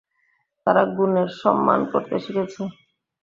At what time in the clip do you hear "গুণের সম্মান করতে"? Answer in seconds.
0.95-2.15